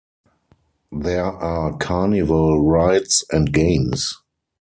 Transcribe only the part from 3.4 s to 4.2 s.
games.